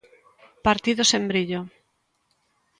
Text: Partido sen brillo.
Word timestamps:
Partido 0.65 1.01
sen 1.11 1.23
brillo. 1.31 1.61